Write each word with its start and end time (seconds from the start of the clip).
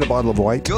bottle 0.00 0.30
of 0.30 0.38
white. 0.38 0.64
Cheap 0.64 0.74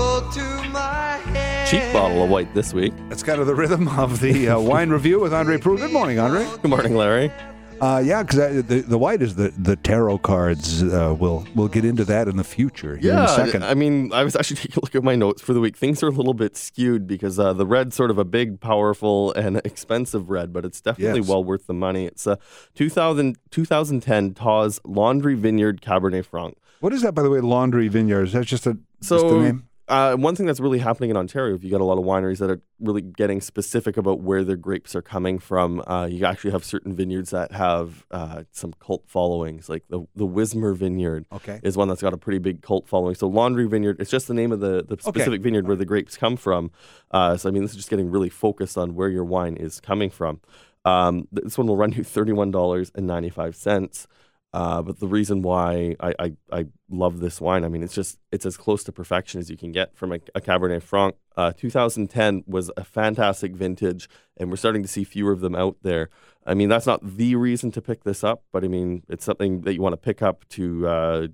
bottle 1.92 2.22
of 2.22 2.30
white 2.30 2.54
this 2.54 2.72
week. 2.72 2.92
That's 3.08 3.22
kind 3.22 3.40
of 3.40 3.46
the 3.46 3.54
rhythm 3.54 3.88
of 3.88 4.20
the 4.20 4.50
uh, 4.50 4.60
wine 4.60 4.90
review 4.90 5.20
with 5.20 5.34
Andre 5.34 5.58
Proulx. 5.58 5.78
Good 5.78 5.92
morning, 5.92 6.18
Andre. 6.18 6.46
Good 6.62 6.70
morning, 6.70 6.94
Larry. 6.94 7.32
Uh, 7.80 8.02
yeah, 8.04 8.22
because 8.22 8.64
the 8.64 8.80
the 8.80 8.96
white 8.96 9.20
is 9.20 9.34
the 9.34 9.52
the 9.58 9.76
tarot 9.76 10.18
cards. 10.18 10.82
Uh, 10.82 11.14
we'll 11.18 11.46
we'll 11.54 11.68
get 11.68 11.84
into 11.84 12.04
that 12.06 12.26
in 12.26 12.36
the 12.36 12.44
future. 12.44 12.96
Here 12.96 13.12
in 13.12 13.18
a 13.18 13.28
second. 13.28 13.64
I 13.64 13.74
mean, 13.74 14.12
I 14.14 14.24
was 14.24 14.34
actually 14.34 14.56
taking 14.62 14.78
a 14.78 14.80
look 14.80 14.94
at 14.94 15.04
my 15.04 15.14
notes 15.14 15.42
for 15.42 15.52
the 15.52 15.60
week. 15.60 15.76
Things 15.76 16.02
are 16.02 16.06
a 16.08 16.10
little 16.10 16.32
bit 16.34 16.56
skewed 16.56 17.06
because 17.06 17.38
uh, 17.38 17.52
the 17.52 17.66
red's 17.66 17.94
sort 17.94 18.10
of 18.10 18.16
a 18.18 18.24
big, 18.24 18.60
powerful, 18.60 19.32
and 19.34 19.56
expensive 19.64 20.30
red, 20.30 20.52
but 20.54 20.64
it's 20.64 20.80
definitely 20.80 21.20
Yes. 21.20 21.28
well 21.28 21.44
worth 21.44 21.66
the 21.66 21.74
money. 21.74 22.06
It's 22.06 22.26
a 22.26 22.38
2000, 22.76 23.36
2010 23.50 24.32
Tawse 24.34 24.80
Laundry 24.84 25.34
Vineyard 25.34 25.82
Cabernet 25.82 26.24
Franc. 26.24 26.56
what 26.80 26.94
is 26.94 27.02
that, 27.02 27.12
by 27.14 27.22
the 27.22 27.28
way? 27.30 27.40
Laundry 27.40 27.88
Vineyards. 27.88 28.32
That's 28.32 28.46
just 28.48 28.66
a 28.66 28.78
So, 29.02 29.18
just 29.20 29.34
a 29.34 29.38
name. 29.42 29.68
Uh, 29.88 30.16
one 30.16 30.34
thing 30.34 30.46
that's 30.46 30.58
really 30.58 30.80
happening 30.80 31.10
in 31.10 31.16
Ontario, 31.16 31.54
if 31.54 31.62
you 31.62 31.70
got 31.70 31.80
a 31.80 31.84
lot 31.84 31.96
of 31.96 32.04
wineries 32.04 32.38
that 32.38 32.50
are 32.50 32.60
really 32.80 33.02
getting 33.02 33.40
specific 33.40 33.96
about 33.96 34.20
where 34.20 34.42
their 34.42 34.56
grapes 34.56 34.96
are 34.96 35.02
coming 35.02 35.38
from, 35.38 35.80
uh, 35.86 36.06
you 36.06 36.24
actually 36.24 36.50
have 36.50 36.64
certain 36.64 36.92
vineyards 36.92 37.30
that 37.30 37.52
have 37.52 38.04
uh, 38.10 38.42
some 38.50 38.72
cult 38.80 39.04
followings, 39.06 39.68
like 39.68 39.84
the 39.88 40.04
the 40.16 40.26
Wismer 40.26 40.74
Vineyard. 40.74 41.24
Okay. 41.32 41.60
is 41.62 41.76
one 41.76 41.86
that's 41.86 42.02
got 42.02 42.12
a 42.12 42.18
pretty 42.18 42.38
big 42.38 42.62
cult 42.62 42.88
following. 42.88 43.14
So 43.14 43.28
Laundry 43.28 43.68
Vineyard, 43.68 44.00
it's 44.00 44.10
just 44.10 44.26
the 44.26 44.34
name 44.34 44.50
of 44.50 44.58
the, 44.58 44.84
the 44.84 44.96
specific 45.00 45.40
vineyard 45.40 45.68
where 45.68 45.76
the 45.76 45.86
grapes 45.86 46.16
come 46.16 46.36
from. 46.36 46.72
Uh, 47.12 47.36
so 47.36 47.48
I 47.48 47.52
mean, 47.52 47.62
this 47.62 47.70
is 47.70 47.76
just 47.76 47.90
getting 47.90 48.10
really 48.10 48.28
focused 48.28 48.76
on 48.76 48.96
where 48.96 49.08
your 49.08 49.24
wine 49.24 49.56
is 49.56 49.80
coming 49.80 50.10
from. 50.10 50.40
Um, 50.84 51.28
this 51.30 51.56
one 51.56 51.68
will 51.68 51.76
run 51.76 51.92
you 51.92 52.02
thirty-one 52.02 52.50
dollars 52.50 52.90
and 52.94 53.06
ninety-five 53.06 53.54
cents. 53.54 54.08
Uh, 54.56 54.80
but 54.80 55.00
the 55.00 55.06
reason 55.06 55.42
why 55.42 55.94
I, 56.00 56.14
I, 56.18 56.32
I 56.50 56.66
love 56.88 57.20
this 57.20 57.42
wine, 57.42 57.62
I 57.62 57.68
mean, 57.68 57.82
it's 57.82 57.94
just 57.94 58.18
it's 58.32 58.46
as 58.46 58.56
close 58.56 58.82
to 58.84 58.92
perfection 58.92 59.38
as 59.38 59.50
you 59.50 59.56
can 59.58 59.70
get 59.70 59.94
from 59.94 60.12
a, 60.12 60.18
a 60.34 60.40
Cabernet 60.40 60.82
Franc. 60.82 61.14
Uh, 61.36 61.52
2010 61.52 62.42
was 62.46 62.70
a 62.74 62.82
fantastic 62.82 63.52
vintage, 63.52 64.08
and 64.38 64.48
we're 64.48 64.56
starting 64.56 64.80
to 64.80 64.88
see 64.88 65.04
fewer 65.04 65.32
of 65.32 65.40
them 65.40 65.54
out 65.54 65.76
there. 65.82 66.08
I 66.46 66.54
mean, 66.54 66.70
that's 66.70 66.86
not 66.86 67.00
the 67.02 67.36
reason 67.36 67.70
to 67.72 67.82
pick 67.82 68.04
this 68.04 68.24
up, 68.24 68.44
but 68.50 68.64
I 68.64 68.68
mean, 68.68 69.02
it's 69.10 69.26
something 69.26 69.60
that 69.60 69.74
you 69.74 69.82
want 69.82 69.92
to 69.92 69.98
pick 69.98 70.22
up 70.22 70.48
to 70.50 70.88
uh, 70.88 71.26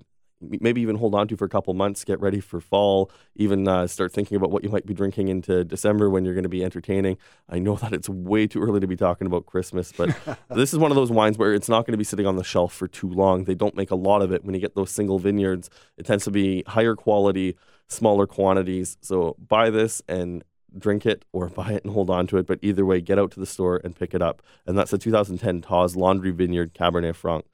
maybe 0.61 0.81
even 0.81 0.95
hold 0.95 1.15
on 1.15 1.27
to 1.27 1.37
for 1.37 1.45
a 1.45 1.49
couple 1.49 1.73
months, 1.73 2.03
get 2.03 2.19
ready 2.19 2.39
for 2.39 2.59
fall, 2.59 3.11
even 3.35 3.67
uh, 3.67 3.87
start 3.87 4.11
thinking 4.11 4.35
about 4.35 4.51
what 4.51 4.63
you 4.63 4.69
might 4.69 4.85
be 4.85 4.93
drinking 4.93 5.27
into 5.27 5.63
December 5.63 6.09
when 6.09 6.25
you're 6.25 6.33
going 6.33 6.43
to 6.43 6.49
be 6.49 6.63
entertaining. 6.63 7.17
I 7.49 7.59
know 7.59 7.75
that 7.83 7.93
it's 7.93 8.09
way 8.09 8.47
too 8.47 8.61
early 8.61 8.79
to 8.79 8.87
be 8.87 8.95
talking 8.95 9.27
about 9.27 9.45
Christmas, 9.45 9.91
but 9.91 10.15
this 10.49 10.73
is 10.73 10.79
one 10.79 10.91
of 10.91 10.95
those 10.95 11.11
wines 11.11 11.37
where 11.37 11.53
it's 11.53 11.69
not 11.69 11.85
going 11.85 11.93
to 11.93 11.97
be 11.97 12.03
sitting 12.03 12.25
on 12.25 12.35
the 12.35 12.43
shelf 12.43 12.73
for 12.73 12.87
too 12.87 13.09
long. 13.09 13.45
They 13.45 13.55
don't 13.55 13.75
make 13.75 13.91
a 13.91 13.95
lot 13.95 14.21
of 14.21 14.31
it. 14.31 14.43
When 14.43 14.53
you 14.55 14.61
get 14.61 14.75
those 14.75 14.91
single 14.91 15.19
vineyards, 15.19 15.69
it 15.97 16.05
tends 16.05 16.23
to 16.25 16.31
be 16.31 16.63
higher 16.67 16.95
quality, 16.95 17.55
smaller 17.87 18.27
quantities. 18.27 18.97
So 19.01 19.35
buy 19.39 19.69
this 19.69 20.01
and 20.07 20.43
drink 20.77 21.05
it 21.05 21.25
or 21.31 21.49
buy 21.49 21.73
it 21.73 21.83
and 21.83 21.93
hold 21.93 22.09
on 22.09 22.27
to 22.27 22.37
it. 22.37 22.47
But 22.47 22.59
either 22.61 22.85
way, 22.85 23.01
get 23.01 23.19
out 23.19 23.31
to 23.31 23.39
the 23.39 23.45
store 23.45 23.81
and 23.83 23.95
pick 23.95 24.13
it 24.13 24.21
up. 24.21 24.41
And 24.65 24.77
that's 24.77 24.93
a 24.93 24.97
2010 24.97 25.61
Tawse 25.61 25.95
Laundry 25.95 26.31
Vineyard 26.31 26.73
Cabernet 26.73 27.15
Franc. 27.15 27.45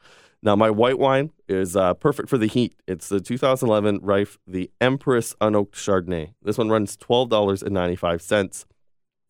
Now, 0.42 0.56
my 0.56 0.70
white 0.70 0.98
wine 0.98 1.32
is 1.50 1.76
uh, 1.76 1.94
perfect 1.95 2.30
for 2.30 2.38
the 2.38 2.48
heat. 2.48 2.76
It's 2.88 3.09
the 3.09 3.20
2011 3.20 4.00
Reif, 4.02 4.38
the 4.48 4.72
Empress 4.80 5.36
Unoaked 5.42 5.73
Chardonnay. 5.73 6.34
This 6.42 6.58
one 6.58 6.70
runs 6.70 6.95
$12.95. 6.95 8.66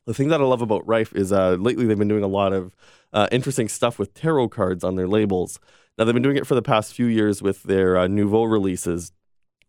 The 0.05 0.13
thing 0.13 0.27
that 0.27 0.39
I 0.39 0.43
love 0.43 0.61
about 0.61 0.87
Reif 0.87 1.13
is 1.13 1.31
uh, 1.31 1.51
lately 1.59 1.85
they've 1.85 1.97
been 1.97 2.07
doing 2.07 2.23
a 2.23 2.27
lot 2.27 2.53
of 2.53 2.75
uh, 3.11 3.27
interesting 3.31 3.67
stuff 3.67 3.97
with 3.97 4.13
tarot 4.13 4.49
cards 4.49 4.83
on 4.83 4.95
their 4.95 5.07
labels. 5.07 5.59
Now, 5.97 6.05
they've 6.05 6.13
been 6.13 6.23
doing 6.23 6.37
it 6.37 6.47
for 6.47 6.55
the 6.55 6.61
past 6.61 6.93
few 6.93 7.07
years 7.07 7.41
with 7.41 7.63
their 7.63 7.97
uh, 7.97 8.07
Nouveau 8.07 8.43
releases. 8.43 9.11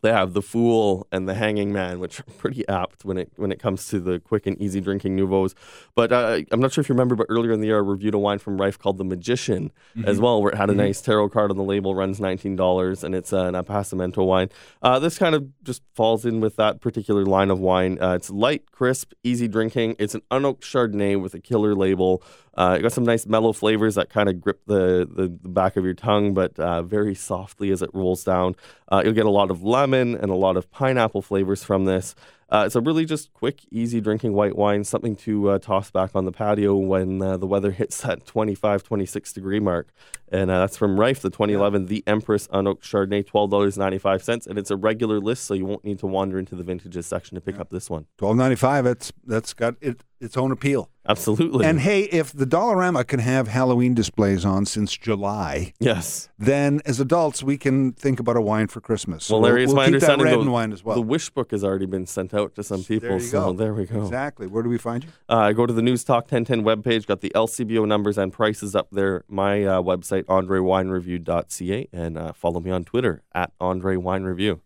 They 0.02 0.12
have 0.12 0.32
the 0.32 0.42
Fool 0.42 1.06
and 1.12 1.28
the 1.28 1.34
Hanging 1.34 1.72
Man, 1.72 2.00
which 2.00 2.20
are 2.20 2.24
pretty 2.38 2.66
apt 2.68 3.04
when 3.04 3.18
it 3.18 3.32
when 3.36 3.52
it 3.52 3.58
comes 3.58 3.88
to 3.88 4.00
the 4.00 4.18
quick 4.18 4.46
and 4.46 4.60
easy 4.60 4.80
drinking 4.80 5.14
Nouveaux. 5.16 5.48
But 5.94 6.12
uh, 6.12 6.40
I'm 6.50 6.60
not 6.60 6.72
sure 6.72 6.80
if 6.82 6.88
you 6.88 6.94
remember, 6.94 7.14
but 7.14 7.26
earlier 7.28 7.52
in 7.52 7.60
the 7.60 7.66
year, 7.66 7.76
I 7.76 7.80
reviewed 7.80 8.14
a 8.14 8.18
wine 8.18 8.38
from 8.38 8.60
Reif 8.60 8.78
called 8.78 8.98
the 8.98 9.04
Magician 9.04 9.72
as 10.06 10.18
well, 10.20 10.40
where 10.42 10.52
it 10.52 10.56
had 10.56 10.70
a 10.70 10.74
nice 10.74 11.00
tarot 11.00 11.28
card 11.30 11.50
on 11.50 11.56
the 11.56 11.62
label, 11.62 11.94
runs 11.94 12.18
$19, 12.20 13.04
and 13.04 13.14
it's 13.14 13.32
an 13.32 13.54
Appassimento 13.54 14.24
wine. 14.24 14.48
Uh, 14.82 14.98
this 14.98 15.18
kind 15.18 15.34
of 15.34 15.48
just 15.62 15.82
falls 15.94 16.24
in 16.24 16.40
with 16.40 16.56
that 16.56 16.80
particular 16.80 17.24
line 17.24 17.50
of 17.50 17.58
wine. 17.60 17.98
Uh, 18.00 18.14
it's 18.14 18.30
light, 18.30 18.70
crisp, 18.72 19.12
easy 19.22 19.48
drinking. 19.48 19.96
It's 19.98 20.14
an 20.14 20.22
unoaked 20.30 20.60
Chardonnay 20.60 21.20
with 21.20 21.34
a 21.34 21.40
killer 21.40 21.74
label. 21.74 22.22
Uh, 22.60 22.74
it 22.74 22.82
got 22.82 22.92
some 22.92 23.04
nice 23.04 23.24
mellow 23.24 23.54
flavors 23.54 23.94
that 23.94 24.10
kind 24.10 24.28
of 24.28 24.38
grip 24.38 24.60
the, 24.66 25.08
the, 25.10 25.34
the 25.42 25.48
back 25.48 25.78
of 25.78 25.84
your 25.86 25.94
tongue, 25.94 26.34
but 26.34 26.58
uh, 26.58 26.82
very 26.82 27.14
softly 27.14 27.70
as 27.70 27.80
it 27.80 27.88
rolls 27.94 28.22
down. 28.22 28.54
Uh, 28.92 29.00
you'll 29.02 29.14
get 29.14 29.24
a 29.24 29.30
lot 29.30 29.50
of 29.50 29.62
lemon 29.62 30.14
and 30.14 30.30
a 30.30 30.34
lot 30.34 30.58
of 30.58 30.70
pineapple 30.70 31.22
flavors 31.22 31.64
from 31.64 31.86
this. 31.86 32.14
Uh, 32.50 32.64
it's 32.66 32.74
a 32.74 32.80
really 32.80 33.04
just 33.04 33.32
quick, 33.32 33.60
easy 33.70 34.00
drinking 34.00 34.32
white 34.32 34.56
wine, 34.56 34.82
something 34.82 35.14
to 35.14 35.50
uh, 35.50 35.58
toss 35.58 35.90
back 35.90 36.10
on 36.14 36.24
the 36.24 36.32
patio 36.32 36.74
when 36.74 37.22
uh, 37.22 37.36
the 37.36 37.46
weather 37.46 37.70
hits 37.80 38.00
that 38.00 38.26
25, 38.26 38.82
26 38.82 39.32
degree 39.32 39.60
mark. 39.60 39.88
And 40.32 40.50
uh, 40.50 40.60
that's 40.60 40.76
from 40.76 40.98
Reif, 40.98 41.20
the 41.20 41.30
2011 41.30 41.86
The 41.86 42.04
Empress 42.06 42.46
Unoaked 42.48 42.82
Chardonnay, 42.82 43.24
$12.95. 43.24 44.46
And 44.46 44.58
it's 44.58 44.70
a 44.70 44.76
regular 44.76 45.18
list, 45.20 45.44
so 45.44 45.54
you 45.54 45.64
won't 45.64 45.84
need 45.84 45.98
to 46.00 46.06
wander 46.06 46.38
into 46.38 46.54
the 46.54 46.62
vintages 46.62 47.06
section 47.06 47.34
to 47.34 47.40
pick 47.40 47.58
up 47.58 47.70
this 47.70 47.90
one. 47.90 48.06
Twelve 48.18 48.36
ninety 48.36 48.56
five. 48.56 48.84
That's 49.24 49.52
got 49.54 49.74
it, 49.80 50.04
its 50.20 50.36
own 50.36 50.52
appeal. 50.52 50.90
Absolutely. 51.08 51.66
And 51.66 51.80
hey, 51.80 52.02
if 52.02 52.32
the 52.32 52.46
Dollarama 52.46 53.06
can 53.06 53.20
have 53.20 53.48
Halloween 53.48 53.94
displays 53.94 54.44
on 54.44 54.66
since 54.66 54.96
July, 54.96 55.72
yes. 55.80 56.28
then 56.38 56.80
as 56.84 57.00
adults 57.00 57.42
we 57.42 57.56
can 57.58 57.92
think 57.92 58.20
about 58.20 58.36
a 58.36 58.40
wine 58.40 58.68
for 58.68 58.80
Christmas. 58.80 59.28
Well, 59.28 59.40
Larry, 59.40 59.64
it's 59.64 59.68
we'll, 59.68 59.76
my 59.76 59.86
keep 59.86 59.94
understanding 59.94 60.26
that 60.26 60.30
red 60.32 60.38
the, 60.38 60.42
and 60.42 60.52
wine 60.52 60.72
as 60.72 60.84
well. 60.84 60.94
the 60.94 61.02
wish 61.02 61.30
book 61.30 61.50
has 61.50 61.64
already 61.64 61.86
been 61.86 62.06
sent 62.06 62.34
out 62.34 62.39
to 62.48 62.62
some 62.62 62.84
people. 62.84 63.08
there 63.08 63.20
so 63.20 63.46
go. 63.46 63.52
there 63.52 63.74
we 63.74 63.86
go. 63.86 64.02
Exactly. 64.02 64.46
Where 64.46 64.62
do 64.62 64.68
we 64.68 64.78
find 64.78 65.04
you? 65.04 65.10
Uh, 65.28 65.52
go 65.52 65.66
to 65.66 65.72
the 65.72 65.82
News 65.82 66.04
Talk 66.04 66.30
1010 66.30 66.62
webpage, 66.62 67.06
got 67.06 67.20
the 67.20 67.30
LCBO 67.34 67.86
numbers 67.86 68.18
and 68.18 68.32
prices 68.32 68.74
up 68.74 68.88
there. 68.90 69.24
My 69.28 69.64
uh, 69.64 69.82
website, 69.82 70.24
andrewinereview.ca, 70.24 71.88
and 71.92 72.18
uh, 72.18 72.32
follow 72.32 72.60
me 72.60 72.70
on 72.70 72.84
Twitter 72.84 73.22
at 73.34 73.52
Andre 73.60 73.96
Wine 73.96 74.24
Review. 74.24 74.60